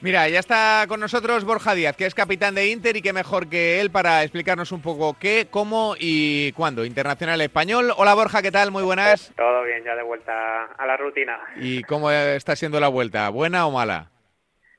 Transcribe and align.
Mira, 0.00 0.28
ya 0.28 0.38
está 0.38 0.84
con 0.86 1.00
nosotros 1.00 1.44
Borja 1.44 1.74
Díaz, 1.74 1.96
que 1.96 2.06
es 2.06 2.14
capitán 2.14 2.54
de 2.54 2.68
Inter 2.68 2.96
y 2.96 3.02
qué 3.02 3.12
mejor 3.12 3.50
que 3.50 3.80
él 3.80 3.90
para 3.90 4.22
explicarnos 4.22 4.70
un 4.70 4.80
poco 4.80 5.16
qué, 5.20 5.48
cómo 5.50 5.96
y 5.98 6.52
cuándo. 6.52 6.84
Internacional 6.84 7.40
Español. 7.40 7.90
Hola 7.96 8.14
Borja, 8.14 8.40
¿qué 8.40 8.52
tal? 8.52 8.70
Muy 8.70 8.84
buenas. 8.84 9.34
Todo 9.36 9.64
bien, 9.64 9.82
ya 9.82 9.96
de 9.96 10.04
vuelta 10.04 10.66
a 10.66 10.86
la 10.86 10.96
rutina. 10.96 11.40
¿Y 11.56 11.82
cómo 11.82 12.12
está 12.12 12.54
siendo 12.54 12.78
la 12.78 12.86
vuelta? 12.86 13.28
¿Buena 13.30 13.66
o 13.66 13.72
mala? 13.72 14.06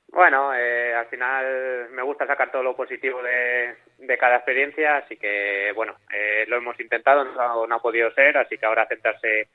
Bueno, 0.07 0.53
eh, 0.55 0.95
al 0.95 1.07
final 1.07 1.89
me 1.91 2.01
gusta 2.01 2.25
sacar 2.25 2.49
todo 2.49 2.63
lo 2.63 2.77
positivo 2.77 3.21
de, 3.21 4.17
cada 4.17 4.37
experiencia, 4.37 4.97
así 4.97 5.17
que 5.17 5.73
bueno, 5.75 5.97
eh, 6.13 6.45
lo 6.47 6.55
hemos 6.55 6.79
intentado, 6.79 7.25
no, 7.25 7.67
no 7.67 7.75
ha 7.75 7.81
podido 7.81 8.09
ser, 8.13 8.37
así 8.37 8.57
que 8.57 8.65
ahora 8.65 8.87
centrarse 8.87 9.49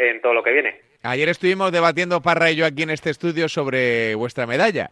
en 0.00 0.20
todo 0.20 0.34
lo 0.34 0.42
que 0.42 0.52
viene. 0.52 0.80
Ayer 1.02 1.28
estuvimos 1.28 1.72
debatiendo 1.72 2.20
Parra 2.20 2.50
y 2.50 2.56
yo 2.56 2.66
aquí 2.66 2.82
en 2.82 2.90
este 2.90 3.10
estudio 3.10 3.48
sobre 3.48 4.14
vuestra 4.14 4.46
medalla 4.46 4.90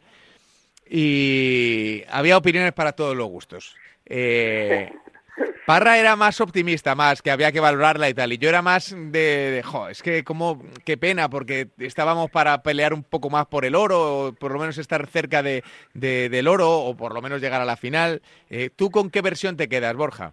y 0.89 2.03
había 2.11 2.37
opiniones 2.37 2.73
para 2.73 2.93
todos 2.93 3.17
los 3.17 3.29
gustos. 3.29 3.77
Eh, 4.07 4.91
Parra 5.67 5.99
era 5.99 6.17
más 6.17 6.41
optimista, 6.41 6.95
más 6.95 7.21
que 7.21 7.31
había 7.31 7.53
que 7.53 7.61
valorarla 7.61 8.09
y 8.09 8.15
tal. 8.15 8.33
Y 8.33 8.39
yo 8.39 8.49
era 8.49 8.63
más 8.63 8.97
de, 8.97 9.63
jo, 9.65 9.89
es 9.89 10.03
que 10.03 10.25
como, 10.25 10.63
qué 10.85 10.97
pena, 10.97 11.29
porque 11.29 11.69
estábamos 11.79 12.31
para 12.31 12.63
pelear 12.63 12.95
un 12.95 13.03
poco 13.03 13.29
más 13.29 13.47
por 13.47 13.67
el 13.67 13.75
oro, 13.75 14.29
o 14.29 14.33
por 14.33 14.53
lo 14.53 14.59
menos 14.59 14.79
estar 14.79 15.07
cerca 15.07 15.43
de, 15.43 15.63
del 15.93 16.49
oro, 16.49 16.71
o 16.71 16.97
por 16.97 17.13
lo 17.13 17.21
menos 17.21 17.43
llegar 17.43 17.61
a 17.61 17.67
la 17.67 17.77
final. 17.77 18.23
Eh, 18.49 18.71
¿Tú 18.75 18.91
con 18.91 19.11
qué 19.11 19.21
versión 19.21 19.59
te 19.59 19.69
quedas, 19.69 19.95
Borja? 19.95 20.33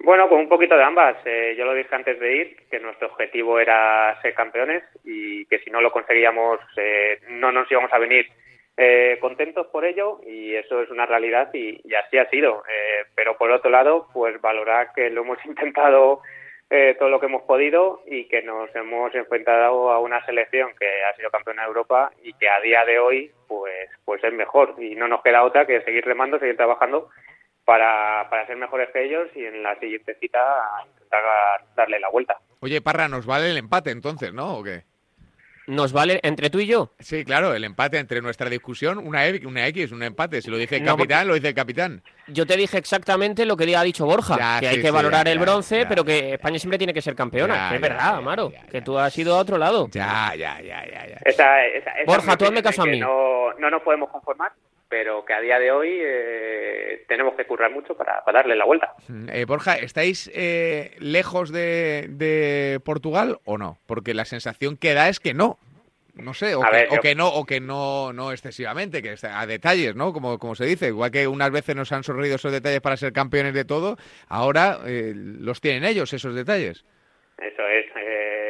Bueno, 0.00 0.28
con 0.28 0.40
un 0.40 0.48
poquito 0.48 0.76
de 0.76 0.82
ambas. 0.82 1.16
Eh, 1.24 1.54
yo 1.56 1.64
lo 1.64 1.74
dije 1.74 1.94
antes 1.94 2.18
de 2.20 2.36
ir, 2.36 2.56
que 2.70 2.80
nuestro 2.80 3.08
objetivo 3.08 3.58
era 3.58 4.20
ser 4.20 4.34
campeones 4.34 4.82
y 5.04 5.46
que 5.46 5.58
si 5.60 5.70
no 5.70 5.80
lo 5.80 5.92
conseguíamos 5.92 6.60
no 7.28 7.52
nos 7.52 7.70
íbamos 7.70 7.92
a 7.92 7.98
venir 7.98 8.26
eh, 8.76 9.18
contentos 9.20 9.68
por 9.68 9.84
ello 9.84 10.20
y 10.26 10.52
eso 10.56 10.82
es 10.82 10.90
una 10.90 11.06
realidad 11.06 11.50
y, 11.54 11.80
así 11.94 12.18
ha 12.18 12.28
sido. 12.28 12.64
Eh, 12.68 13.04
pero 13.14 13.36
por 13.38 13.50
otro 13.52 13.70
lado, 13.70 14.08
pues 14.12 14.40
valorar 14.40 14.92
que 14.94 15.10
lo 15.10 15.22
hemos 15.22 15.38
intentado 15.44 16.22
eh, 16.70 16.96
todo 16.98 17.08
lo 17.08 17.20
que 17.20 17.26
hemos 17.26 17.42
podido 17.42 18.02
y 18.06 18.24
que 18.24 18.42
nos 18.42 18.74
hemos 18.74 19.14
enfrentado 19.14 19.92
a 19.92 20.00
una 20.00 20.24
selección 20.26 20.70
que 20.78 20.86
ha 21.04 21.14
sido 21.14 21.30
campeona 21.30 21.62
de 21.62 21.68
Europa 21.68 22.10
y 22.22 22.32
que 22.32 22.48
a 22.48 22.60
día 22.60 22.84
de 22.84 22.98
hoy 22.98 23.30
pues 23.46 23.88
pues 24.04 24.24
es 24.24 24.32
mejor 24.32 24.74
y 24.78 24.96
no 24.96 25.06
nos 25.06 25.22
queda 25.22 25.44
otra 25.44 25.66
que 25.66 25.82
seguir 25.82 26.04
remando, 26.04 26.38
seguir 26.38 26.56
trabajando 26.56 27.10
para, 27.64 28.28
para 28.30 28.46
ser 28.46 28.56
mejores 28.56 28.90
que 28.92 29.04
ellos 29.04 29.28
y 29.34 29.44
en 29.44 29.62
la 29.62 29.78
siguiente 29.78 30.16
cita 30.20 30.40
intentar 30.86 31.22
darle 31.76 32.00
la 32.00 32.10
vuelta. 32.10 32.38
Oye, 32.60 32.80
Parra, 32.80 33.08
nos 33.08 33.26
vale 33.26 33.50
el 33.50 33.58
empate 33.58 33.90
entonces, 33.90 34.32
¿no? 34.32 34.58
¿O 34.58 34.62
qué? 34.62 34.84
nos 35.66 35.92
vale 35.92 36.20
entre 36.22 36.50
tú 36.50 36.60
y 36.60 36.66
yo. 36.66 36.90
Sí, 36.98 37.24
claro, 37.24 37.54
el 37.54 37.64
empate 37.64 37.98
entre 37.98 38.20
nuestra 38.20 38.48
discusión, 38.50 38.98
una, 38.98 39.26
e, 39.26 39.46
una 39.46 39.66
X, 39.68 39.92
un 39.92 40.02
empate. 40.02 40.42
Si 40.42 40.50
lo 40.50 40.56
dice 40.56 40.76
el 40.76 40.84
capitán, 40.84 41.28
lo 41.28 41.34
dice 41.34 41.48
el 41.48 41.54
capitán. 41.54 42.02
Yo 42.26 42.46
te 42.46 42.56
dije 42.56 42.78
exactamente 42.78 43.44
lo 43.46 43.56
que 43.56 43.76
ha 43.76 43.82
dicho 43.82 44.06
Borja, 44.06 44.60
que 44.60 44.68
hay 44.68 44.80
que 44.80 44.90
valorar 44.90 45.28
el 45.28 45.38
bronce, 45.38 45.86
pero 45.86 46.04
que 46.04 46.34
España 46.34 46.58
siempre 46.58 46.78
tiene 46.78 46.92
que 46.92 47.02
ser 47.02 47.14
campeona. 47.14 47.74
es 47.74 47.80
verdad, 47.80 48.16
Amaro, 48.16 48.52
que 48.70 48.82
tú 48.82 48.98
has 48.98 49.16
ido 49.18 49.34
a 49.34 49.38
otro 49.38 49.58
lado. 49.58 49.88
Ya, 49.90 50.34
ya, 50.36 50.60
ya, 50.60 50.84
ya. 50.86 52.04
Borja, 52.06 52.36
tú 52.36 52.44
hazme 52.46 52.62
caso 52.62 52.82
a 52.82 52.86
mí. 52.86 53.00
No, 53.00 53.52
no 53.54 53.70
nos 53.70 53.82
podemos 53.82 54.10
conformar 54.10 54.52
pero 54.88 55.24
que 55.24 55.34
a 55.34 55.40
día 55.40 55.58
de 55.58 55.70
hoy 55.72 55.90
eh, 55.90 57.04
tenemos 57.08 57.34
que 57.34 57.46
currar 57.46 57.70
mucho 57.70 57.96
para, 57.96 58.22
darle 58.32 58.56
la 58.56 58.64
vuelta. 58.64 58.94
Mm, 59.08 59.28
eh, 59.30 59.44
Borja, 59.44 59.76
¿estáis 59.76 60.30
eh, 60.34 60.94
lejos 60.98 61.52
de, 61.52 62.80
Portugal 62.84 63.38
o 63.44 63.58
no? 63.58 63.78
Porque 63.86 64.14
la 64.14 64.24
sensación 64.24 64.76
que 64.76 64.94
da 64.94 65.08
es 65.08 65.20
que 65.20 65.34
no. 65.34 65.58
No 66.14 66.32
sé, 66.32 66.54
o, 66.54 66.62
que, 67.02 67.16
no, 67.16 67.26
o 67.26 67.44
que 67.44 67.58
no, 67.58 68.12
no 68.12 68.30
excesivamente, 68.30 69.02
que 69.02 69.16
a 69.26 69.46
detalles, 69.46 69.96
¿no? 69.96 70.12
Como, 70.12 70.38
como 70.38 70.54
se 70.54 70.64
dice, 70.64 70.86
igual 70.86 71.10
que 71.10 71.26
unas 71.26 71.50
veces 71.50 71.74
nos 71.74 71.90
han 71.90 72.04
sonreído 72.04 72.36
esos 72.36 72.52
detalles 72.52 72.80
para 72.80 72.96
ser 72.96 73.12
campeones 73.12 73.52
de 73.52 73.64
todo, 73.64 73.96
ahora 74.28 74.78
los 74.84 75.60
tienen 75.60 75.82
ellos 75.82 76.12
esos 76.12 76.36
detalles. 76.36 76.84
Eso 77.36 77.66
es. 77.66 77.86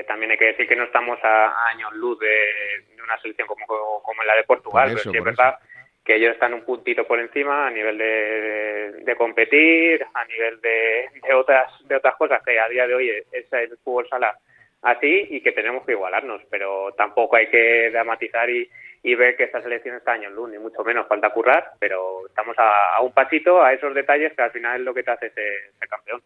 también 0.06 0.32
hay 0.32 0.36
que 0.36 0.44
decir 0.44 0.68
que 0.68 0.76
no 0.76 0.84
estamos 0.84 1.18
a, 1.22 1.68
años 1.68 1.90
luz 1.94 2.18
de, 2.18 3.02
una 3.02 3.18
selección 3.22 3.48
como, 3.48 3.64
como 3.66 4.22
la 4.24 4.36
de 4.36 4.44
Portugal, 4.44 4.90
pero 4.90 5.10
sí 5.10 5.16
es 5.16 5.24
verdad 5.24 5.58
que 6.04 6.16
ellos 6.16 6.32
están 6.32 6.52
un 6.52 6.64
puntito 6.64 7.06
por 7.06 7.18
encima 7.18 7.66
a 7.66 7.70
nivel 7.70 7.96
de, 7.96 9.14
competir, 9.16 10.04
a 10.12 10.24
nivel 10.26 10.60
de, 10.60 11.08
otras 11.34 11.72
de 11.88 11.96
otras 11.96 12.14
cosas 12.16 12.42
que 12.44 12.60
a 12.60 12.68
día 12.68 12.86
de 12.86 12.94
hoy 12.94 13.10
es, 13.32 13.52
el 13.52 13.76
fútbol 13.78 14.06
sala 14.08 14.36
así 14.82 15.28
y 15.30 15.40
que 15.40 15.52
tenemos 15.52 15.84
que 15.86 15.92
igualarnos, 15.92 16.42
pero 16.50 16.92
tampoco 16.92 17.36
hay 17.36 17.48
que 17.48 17.90
dramatizar 17.90 18.50
y, 18.50 18.68
ver 19.16 19.36
que 19.36 19.44
esta 19.44 19.62
selección 19.62 19.96
está 19.96 20.12
año 20.12 20.28
en 20.28 20.34
luz, 20.34 20.50
ni 20.50 20.58
mucho 20.58 20.82
menos, 20.82 21.06
falta 21.06 21.30
currar, 21.30 21.72
pero 21.78 22.26
estamos 22.26 22.56
a, 22.58 23.00
un 23.02 23.12
pasito 23.12 23.62
a 23.62 23.72
esos 23.72 23.94
detalles 23.94 24.32
que 24.34 24.42
al 24.42 24.50
final 24.50 24.80
es 24.80 24.84
lo 24.84 24.94
que 24.94 25.02
te 25.02 25.10
hace 25.10 25.30
ser, 25.30 25.52
campeón. 25.88 26.22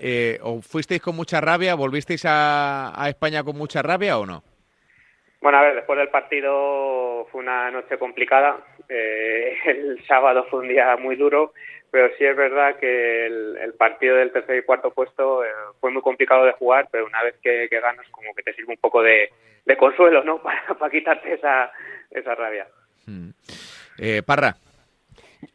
Eh, 0.00 0.38
¿O 0.42 0.60
fuisteis 0.62 1.02
con 1.02 1.16
mucha 1.16 1.40
rabia, 1.40 1.74
volvisteis 1.74 2.24
a 2.26 3.06
España 3.08 3.44
con 3.44 3.56
mucha 3.56 3.82
rabia 3.82 4.18
o 4.18 4.24
no? 4.26 4.42
Bueno, 5.44 5.58
a 5.58 5.60
ver, 5.60 5.74
después 5.74 5.98
del 5.98 6.08
partido 6.08 7.26
fue 7.30 7.42
una 7.42 7.70
noche 7.70 7.98
complicada. 7.98 8.56
Eh, 8.88 9.54
el 9.66 10.02
sábado 10.06 10.46
fue 10.48 10.60
un 10.60 10.68
día 10.68 10.96
muy 10.96 11.16
duro, 11.16 11.52
pero 11.90 12.08
sí 12.16 12.24
es 12.24 12.34
verdad 12.34 12.76
que 12.80 13.26
el, 13.26 13.74
partido 13.76 14.16
del 14.16 14.32
tercer 14.32 14.56
y 14.56 14.62
cuarto 14.62 14.94
puesto 14.94 15.44
eh, 15.44 15.48
fue 15.80 15.90
muy 15.90 16.00
complicado 16.00 16.46
de 16.46 16.52
jugar, 16.52 16.88
pero 16.90 17.04
una 17.04 17.22
vez 17.22 17.34
que, 17.42 17.68
ganas, 17.68 18.06
como 18.10 18.34
que 18.34 18.42
te 18.42 18.54
sirve 18.54 18.72
un 18.72 18.78
poco 18.78 19.02
de, 19.02 19.28
consuelo, 19.78 20.24
¿no? 20.24 20.40
Para, 20.78 20.90
quitarte 20.90 21.34
esa, 21.34 21.70
esa 22.10 22.34
rabia. 22.34 22.66
Hmm. 23.04 23.28
Eh, 23.98 24.22
Parra. 24.24 24.56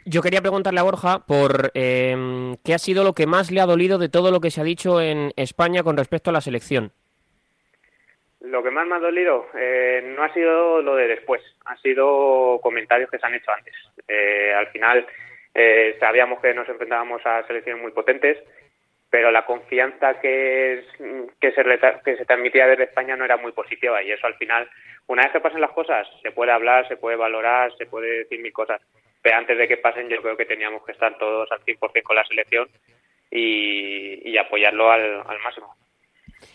Yo 0.06 0.22
quería 0.22 0.42
preguntarle 0.42 0.82
a 0.82 0.84
Borja 0.84 1.26
por 1.26 1.72
qué 1.72 2.74
ha 2.76 2.78
sido 2.78 3.04
lo 3.04 3.14
que 3.14 3.26
más 3.26 3.50
le 3.50 3.60
ha 3.60 3.66
dolido 3.66 3.98
de 3.98 4.10
todo 4.10 4.30
lo 4.30 4.40
que 4.40 4.52
se 4.52 4.62
ha 4.62 4.64
dicho 4.64 5.02
en 5.02 5.34
España 5.36 5.82
con 5.82 5.98
respecto 5.98 6.30
a 6.30 6.34
la 6.34 6.42
selección. 6.42 6.92
Lo 8.50 8.64
que 8.64 8.72
más 8.72 8.88
me 8.88 8.96
ha 8.96 9.00
dolido 9.00 9.48
eh, 9.54 10.02
no 10.16 10.24
ha 10.24 10.34
sido 10.34 10.82
lo 10.82 10.96
de 10.96 11.08
después, 11.08 11.42
han 11.66 11.78
sido 11.82 12.60
comentarios 12.64 13.10
que 13.10 13.20
se 13.20 13.26
han 13.26 13.36
hecho 13.36 13.52
antes. 13.52 13.76
Eh, 14.08 14.54
al 14.56 14.68
final 14.70 15.06
eh, 15.54 15.96
sabíamos 16.00 16.42
que 16.42 16.54
nos 16.56 16.68
enfrentábamos 16.68 17.24
a 17.26 17.46
selecciones 17.46 17.82
muy 17.82 17.92
potentes, 17.92 18.40
pero 19.12 19.32
la 19.32 19.46
confianza 19.46 20.20
que, 20.20 20.84
que, 21.40 21.52
se, 21.52 21.64
que 22.04 22.18
se 22.18 22.26
transmitía 22.26 22.68
desde 22.68 22.86
España 22.86 23.16
no 23.16 23.26
era 23.26 23.38
muy 23.38 23.52
positiva 23.52 24.02
y 24.02 24.12
eso 24.12 24.26
al 24.26 24.36
final, 24.36 24.68
una 25.06 25.24
vez 25.24 25.32
que 25.32 25.42
pasen 25.42 25.62
las 25.62 25.72
cosas, 25.72 26.08
se 26.24 26.32
puede 26.32 26.52
hablar, 26.52 26.88
se 26.88 26.98
puede 26.98 27.18
valorar, 27.18 27.72
se 27.78 27.86
puede 27.86 28.20
decir 28.20 28.40
mil 28.40 28.54
cosas, 28.54 28.82
pero 29.22 29.38
antes 29.38 29.60
de 29.60 29.68
que 29.68 29.78
pasen 29.78 30.10
yo 30.10 30.24
creo 30.24 30.38
que 30.38 30.46
teníamos 30.46 30.84
que 30.86 30.94
estar 30.94 31.16
todos 31.20 31.52
al 31.52 31.64
100% 31.64 32.02
con 32.02 32.16
la 32.16 32.26
selección 32.26 32.68
y, 33.30 34.36
apoyarlo 34.38 34.92
al 34.92 35.40
máximo. 35.44 35.76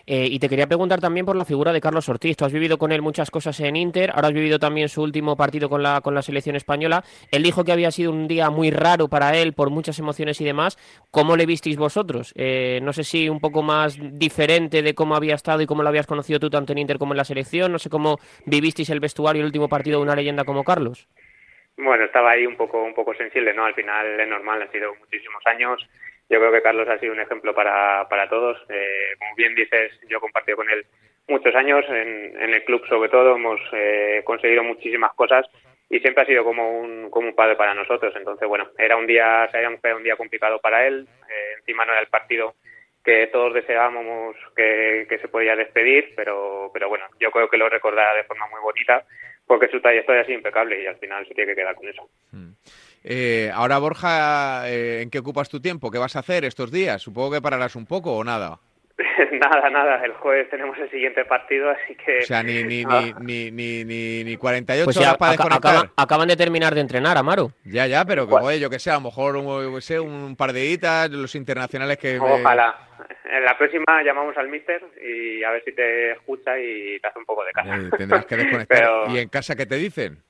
Eh, 0.07 0.29
y 0.31 0.39
te 0.39 0.49
quería 0.49 0.67
preguntar 0.67 1.01
también 1.01 1.27
por 1.27 1.37
la 1.37 1.45
figura 1.45 1.73
de 1.73 1.81
Carlos 1.81 2.09
Ortiz. 2.09 2.37
Tú 2.37 2.45
has 2.45 2.53
vivido 2.53 2.79
con 2.79 2.93
él 2.93 3.03
muchas 3.03 3.31
cosas 3.31 3.59
en 3.61 3.77
Inter, 3.77 4.11
ahora 4.15 4.29
has 4.29 4.35
vivido 4.35 4.59
también 4.59 4.89
su 4.89 5.03
último 5.03 5.37
partido 5.37 5.69
con 5.69 5.83
la, 5.83 6.01
con 6.01 6.15
la 6.15 6.23
selección 6.23 6.57
española. 6.57 7.03
Él 7.31 7.43
dijo 7.43 7.65
que 7.65 7.73
había 7.73 7.91
sido 7.91 8.13
un 8.13 8.29
día 8.29 8.51
muy 8.51 8.71
raro 8.71 9.09
para 9.09 9.37
él 9.37 9.53
por 9.53 9.71
muchas 9.71 9.99
emociones 9.99 10.41
y 10.41 10.45
demás. 10.45 10.77
¿Cómo 11.11 11.37
le 11.37 11.47
visteis 11.47 11.77
vosotros? 11.77 12.33
Eh, 12.37 12.81
no 12.83 12.93
sé 12.93 13.05
si 13.05 13.29
un 13.29 13.41
poco 13.41 13.63
más 13.63 13.99
diferente 14.19 14.83
de 14.83 14.95
cómo 14.95 15.17
había 15.17 15.35
estado 15.35 15.63
y 15.63 15.67
cómo 15.67 15.83
lo 15.83 15.89
habías 15.89 16.07
conocido 16.07 16.41
tú 16.41 16.51
tanto 16.51 16.73
en 16.73 16.79
Inter 16.79 16.99
como 16.99 17.13
en 17.13 17.19
la 17.19 17.25
selección. 17.25 17.73
No 17.73 17.79
sé 17.79 17.91
cómo 17.91 18.19
vivisteis 18.47 18.91
el 18.91 19.01
vestuario 19.01 19.41
y 19.41 19.43
el 19.43 19.47
último 19.47 19.69
partido 19.69 19.99
de 19.99 20.05
una 20.05 20.17
leyenda 20.17 20.45
como 20.45 20.65
Carlos. 20.65 21.09
Bueno, 21.77 22.05
estaba 22.05 22.33
ahí 22.33 22.47
un 22.47 22.57
poco, 22.57 22.83
un 22.83 22.95
poco 22.95 23.15
sensible, 23.15 23.53
¿no? 23.53 23.65
Al 23.65 23.75
final 23.75 24.21
es 24.21 24.29
normal, 24.29 24.63
han 24.63 24.71
sido 24.71 24.95
muchísimos 24.95 25.43
años 25.47 25.81
yo 26.29 26.39
creo 26.39 26.53
que 26.53 26.63
Carlos 26.63 26.89
ha 26.89 26.99
sido 26.99 27.13
un 27.13 27.21
ejemplo 27.21 27.55
para, 27.55 28.09
para 28.09 28.29
todos. 28.29 28.59
Eh, 28.69 29.15
como 29.19 29.35
bien 29.37 29.55
dices, 29.55 29.93
yo 30.09 30.19
he 30.19 30.21
compartido 30.21 30.57
con 30.57 30.71
él 30.71 30.87
muchos 31.29 31.55
años 31.55 31.85
en, 31.89 32.41
en 32.41 32.55
el 32.55 32.65
club, 32.65 32.87
sobre 32.89 33.09
todo, 33.09 33.37
hemos 33.37 33.61
eh, 33.73 34.23
conseguido 34.25 34.63
muchísimas 34.63 35.13
cosas 35.15 35.47
y 35.89 36.01
siempre 36.01 36.23
ha 36.23 36.27
sido 36.27 36.45
como 36.45 36.81
un, 36.81 37.11
como 37.11 37.29
un 37.29 37.35
padre 37.35 37.57
para 37.57 37.75
nosotros. 37.75 38.15
Entonces, 38.17 38.49
bueno, 38.49 38.69
era 38.79 38.97
un 38.97 39.07
día, 39.07 39.49
sabíamos 39.53 39.81
que 39.81 39.89
era 39.89 39.97
un 39.97 40.03
día 40.03 40.17
complicado 40.17 40.59
para 40.61 40.87
él. 40.87 41.07
Eh, 41.29 41.55
encima 41.59 41.85
no 41.85 41.93
era 41.93 42.01
el 42.01 42.09
partido 42.09 42.55
que 43.05 43.27
todos 43.27 43.53
deseábamos 43.53 44.35
que, 44.57 45.07
se 45.21 45.29
podía 45.29 45.55
despedir, 45.55 46.15
pero, 46.17 46.71
pero 46.73 46.89
bueno, 46.89 47.05
yo 47.21 47.31
creo 47.31 47.49
que 47.51 47.59
lo 47.59 47.69
recordará 47.69 48.15
de 48.15 48.25
forma 48.25 48.49
muy 48.49 48.61
bonita 48.63 49.05
porque 49.47 49.69
su 49.69 49.79
trayectoria 49.81 50.23
es 50.23 50.29
impecable 50.31 50.83
y 50.83 50.87
al 50.87 50.97
final 50.97 51.27
se 51.29 51.35
tiene 51.35 51.51
que 51.51 51.61
quedar 51.61 51.75
con 51.75 51.87
eso. 51.87 52.09
Mm. 52.33 52.53
Eh, 53.07 53.51
ahora, 53.53 53.79
Borja, 53.79 54.69
eh, 54.71 55.03
¿en 55.03 55.11
qué 55.11 55.19
ocupas 55.19 55.51
tu 55.51 55.61
tiempo? 55.61 55.91
¿Qué 55.91 55.99
vas 55.99 56.17
a 56.17 56.21
hacer 56.21 56.45
estos 56.47 56.73
días? 56.73 57.03
Supongo 57.03 57.33
que 57.33 57.43
pararás 57.43 57.77
un 57.77 57.85
poco 57.85 58.17
o 58.17 58.25
nada. 58.25 58.59
nada, 59.33 59.69
nada. 59.69 60.03
El 60.03 60.13
jueves 60.15 60.49
tenemos 60.49 60.79
el 60.79 60.91
siguiente 60.91 61.23
partido, 61.27 61.69
así 61.69 61.95
que... 61.97 62.21
O 62.21 62.23
sea, 62.23 62.43
ni, 62.43 62.63
ni, 62.65 62.83
ni, 63.21 63.51
ni, 63.51 63.85
ni, 63.85 64.25
ni, 64.25 64.37
48 64.39 64.85
pues 64.87 64.97
horas 64.97 65.19
para 65.19 65.33
desconectar. 65.33 65.91
Acaban, 65.97 66.29
de 66.29 66.37
terminar 66.37 66.75
de 66.75 66.81
entrenar, 66.81 67.19
Amaro. 67.19 67.51
Ya, 67.65 67.87
ya, 67.87 68.07
pero 68.07 68.27
que, 68.27 68.59
yo 68.59 68.71
que 68.71 68.79
sé, 68.79 68.91
a 68.91 68.95
lo 68.95 69.03
mejor 69.03 69.37
un, 69.37 69.83
sé, 69.83 70.01
un 70.01 70.35
par 70.35 70.55
de 70.55 70.63
editas, 70.63 71.11
los 71.11 71.35
internacionales 71.35 71.99
que... 71.99 72.19
Ojalá. 72.19 72.79
En 73.25 73.45
la 73.45 73.59
próxima 73.59 74.03
llamamos 74.03 74.37
al 74.37 74.49
mister 74.49 74.83
y 75.03 75.43
a 75.43 75.51
ver 75.51 75.63
si 75.65 75.75
te 75.75 76.13
escucha 76.13 76.59
y 76.59 76.99
te 77.01 77.09
hace 77.09 77.19
un 77.19 77.25
poco 77.25 77.45
de 77.45 77.53
casa. 77.53 77.97
tendrás 77.97 78.27
que 78.27 78.37
desconectar. 78.37 78.89
¿Y 79.11 79.19
en 79.19 79.29
casa 79.29 79.57
qué 79.57 79.67
te 79.67 79.77
dicen? 79.77 80.23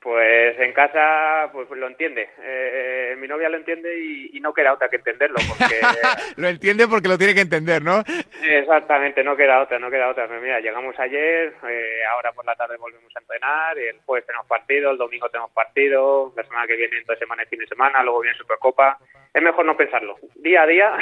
Pues 0.00 0.56
en 0.60 0.72
casa 0.72 1.50
pues 1.52 1.68
lo 1.70 1.88
entiende. 1.88 2.30
Eh, 2.40 3.16
mi 3.18 3.26
novia 3.26 3.48
lo 3.48 3.56
entiende 3.56 3.98
y, 3.98 4.38
no 4.38 4.54
queda 4.54 4.72
otra 4.72 4.88
que 4.88 4.96
entenderlo. 4.96 5.38
Porque... 5.48 5.74
lo 6.36 6.46
entiende 6.46 6.86
porque 6.86 7.08
lo 7.08 7.18
tiene 7.18 7.34
que 7.34 7.40
entender, 7.40 7.82
¿no? 7.82 8.04
Exactamente, 8.48 9.24
no 9.24 9.36
queda 9.36 9.60
otra, 9.60 9.80
no 9.80 9.90
queda 9.90 10.08
otra. 10.08 10.28
Pero 10.28 10.40
mira, 10.40 10.60
llegamos 10.60 10.96
ayer, 11.00 11.52
eh, 11.68 12.00
ahora 12.12 12.30
por 12.32 12.46
la 12.46 12.54
tarde 12.54 12.76
volvemos 12.76 13.14
a 13.16 13.18
entrenar, 13.18 13.76
el 13.76 13.98
jueves 14.06 14.24
tenemos 14.26 14.46
partido, 14.46 14.92
el 14.92 14.98
domingo 14.98 15.28
tenemos 15.28 15.50
partido, 15.50 16.32
la 16.36 16.44
semana 16.44 16.66
que 16.68 16.76
viene, 16.76 16.98
entonces 16.98 17.18
semana 17.18 17.42
y 17.42 17.46
fin 17.46 17.58
de 17.58 17.66
semana, 17.66 18.02
luego 18.04 18.20
viene 18.20 18.38
Supercopa. 18.38 18.98
Es 19.34 19.42
mejor 19.42 19.66
no 19.66 19.76
pensarlo, 19.76 20.16
día 20.36 20.62
a 20.62 20.66
día, 20.66 20.92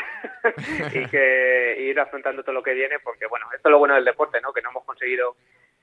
y 0.95 1.07
que 1.07 1.77
ir 1.81 2.01
afrontando 2.01 2.43
todo 2.43 2.55
lo 2.55 2.63
que 2.63 2.73
viene, 2.73 2.99
porque 3.01 3.27
bueno, 3.27 3.47
esto 3.55 3.69
es 3.69 3.71
lo 3.71 3.79
bueno 3.79 3.95
del 3.95 4.05
deporte, 4.05 4.41
¿no? 4.41 4.53
Que 4.53 4.63
no 4.63 4.71
hemos 4.71 4.85
conseguido 4.85 5.37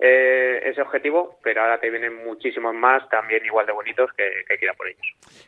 eh, 0.06 0.60
ese 0.66 0.82
objetivo, 0.82 1.40
pero 1.42 1.62
ahora 1.62 1.80
te 1.80 1.90
vienen 1.90 2.26
muchísimos 2.26 2.76
más 2.76 3.08
también 3.08 3.46
igual 3.46 3.66
de 3.66 3.72
bonitos 3.72 4.12
que, 4.18 4.26
que 4.50 4.68
por 4.78 4.88
ellos. 4.90 5.02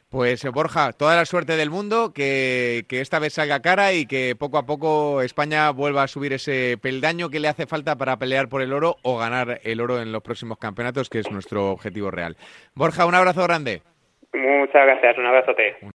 Pues 0.09 0.45
eh, 0.45 0.49
Borja, 0.49 0.93
toda 0.93 1.17
la 1.17 1.25
suerte 1.25 1.57
del 1.57 1.69
mundo, 1.69 2.13
que, 2.15 2.85
que, 2.87 3.01
esta 3.01 3.19
vez 3.19 3.33
salga 3.33 3.61
cara 3.61 3.91
y 3.91 4.05
que 4.05 4.33
poco 4.39 4.57
a 4.57 4.65
poco 4.65 5.21
España 5.21 5.69
vuelva 5.71 6.03
a 6.03 6.07
subir 6.07 6.31
ese 6.31 6.77
peldaño 6.81 7.29
que 7.29 7.41
le 7.41 7.49
hace 7.49 7.67
falta 7.67 7.97
para 7.97 8.15
pelear 8.15 8.47
por 8.47 8.61
el 8.61 8.71
oro 8.71 8.95
o 9.03 9.17
ganar 9.17 9.59
el 9.61 9.81
oro 9.81 10.01
en 10.01 10.13
los 10.13 10.23
próximos 10.23 10.57
campeonatos, 10.57 11.09
que 11.09 11.19
es 11.19 11.29
nuestro 11.29 11.71
objetivo 11.71 12.09
real. 12.09 12.37
Borja, 12.75 13.05
un 13.05 13.15
abrazo 13.15 13.43
grande. 13.43 13.81
Muchas 14.33 14.85
gracias, 14.85 15.17
un 15.17 15.25
abrazote. 15.25 15.75